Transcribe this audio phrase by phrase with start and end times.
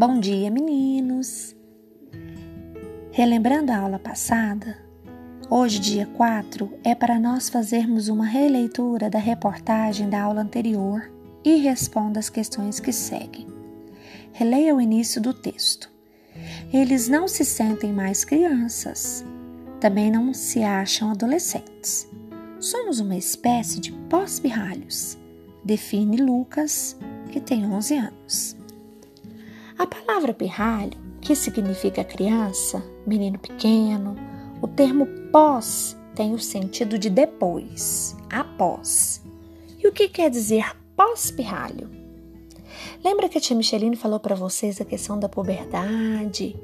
[0.00, 1.54] Bom dia, meninos!
[3.12, 4.78] Relembrando a aula passada,
[5.50, 11.12] hoje, dia 4, é para nós fazermos uma releitura da reportagem da aula anterior
[11.44, 13.46] e responda as questões que seguem.
[14.32, 15.92] Releia o início do texto.
[16.72, 19.22] Eles não se sentem mais crianças,
[19.80, 22.08] também não se acham adolescentes.
[22.58, 25.18] Somos uma espécie de pós-birralhos,
[25.62, 26.96] define Lucas,
[27.30, 28.59] que tem 11 anos.
[29.80, 34.14] A palavra pirralho, que significa criança, menino pequeno,
[34.60, 39.22] o termo pós tem o sentido de depois, após.
[39.78, 41.88] E o que quer dizer pós-pirralho?
[43.02, 46.54] Lembra que a tia Micheline falou para vocês a questão da puberdade,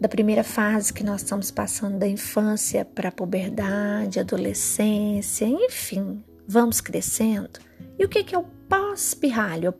[0.00, 6.80] da primeira fase que nós estamos passando da infância para a puberdade, adolescência, enfim, vamos
[6.80, 7.60] crescendo?
[7.98, 9.74] E o que é o pós-pirralho,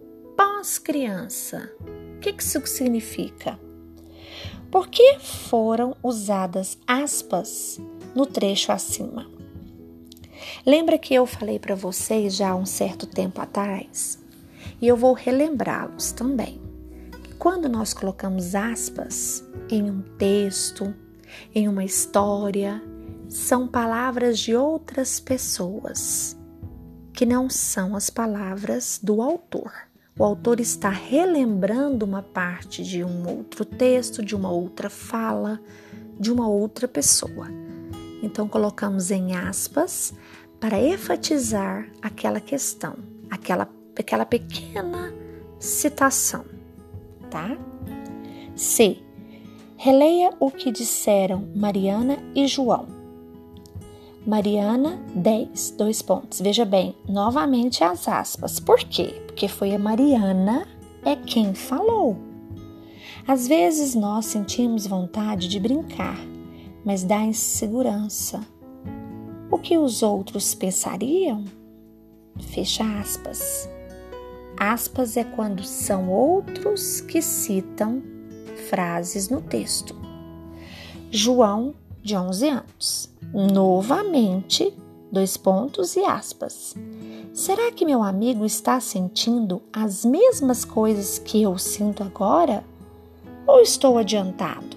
[0.61, 1.73] pós-criança?
[2.17, 3.59] O que isso significa?
[4.71, 7.81] Por que foram usadas aspas
[8.15, 9.27] no trecho acima?
[10.67, 14.19] Lembra que eu falei para vocês já há um certo tempo atrás?
[14.83, 16.61] E eu vou relembrá-los também.
[17.39, 20.95] Quando nós colocamos aspas em um texto,
[21.55, 22.83] em uma história,
[23.31, 26.37] são palavras de outras pessoas,
[27.15, 29.90] que não são as palavras do autor.
[30.21, 35.59] O autor está relembrando uma parte de um outro texto, de uma outra fala,
[36.19, 37.47] de uma outra pessoa.
[38.23, 40.13] Então colocamos em aspas
[40.61, 42.97] para enfatizar aquela questão,
[43.31, 43.67] aquela,
[43.99, 45.11] aquela pequena
[45.59, 46.45] citação,
[47.31, 47.57] tá?
[48.55, 48.99] C.
[49.75, 53.00] Releia o que disseram Mariana e João
[54.31, 56.41] Mariana 10, dois pontos.
[56.41, 58.61] Veja bem, novamente as aspas.
[58.61, 59.21] Por quê?
[59.27, 60.69] Porque foi a Mariana
[61.05, 62.17] é quem falou.
[63.27, 66.17] Às vezes nós sentimos vontade de brincar,
[66.85, 68.41] mas dá insegurança.
[69.51, 71.45] O que os outros pensariam?
[72.39, 73.69] Fecha aspas.
[74.57, 78.01] Aspas é quando são outros que citam
[78.69, 79.93] frases no texto.
[81.11, 84.73] João, de 11 anos novamente,
[85.11, 86.75] dois pontos e aspas.
[87.33, 92.65] Será que meu amigo está sentindo as mesmas coisas que eu sinto agora?
[93.47, 94.77] Ou estou adiantado?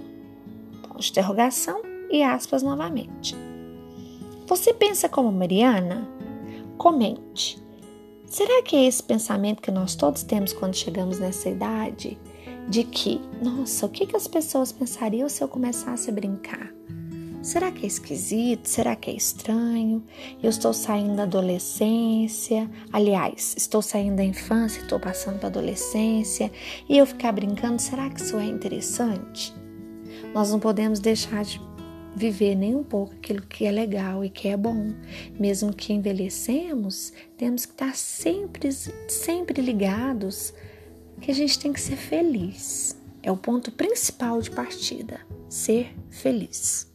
[0.81, 3.35] Ponto de interrogação e aspas novamente.
[4.47, 6.07] Você pensa como Mariana?
[6.77, 7.61] Comente.
[8.27, 12.19] Será que é esse pensamento que nós todos temos quando chegamos nessa idade?
[12.67, 16.73] De que, nossa, o que, que as pessoas pensariam se eu começasse a brincar?
[17.43, 18.67] Será que é esquisito?
[18.67, 20.01] Será que é estranho?
[20.41, 26.49] Eu estou saindo da adolescência, aliás, estou saindo da infância, estou passando para a adolescência
[26.87, 29.53] e eu ficar brincando, será que isso é interessante?
[30.33, 31.59] Nós não podemos deixar de
[32.15, 34.93] viver nem um pouco aquilo que é legal e que é bom.
[35.37, 40.53] Mesmo que envelhecemos, temos que estar sempre, sempre ligados
[41.19, 42.97] que a gente tem que ser feliz.
[43.21, 46.92] É o ponto principal de partida, ser feliz.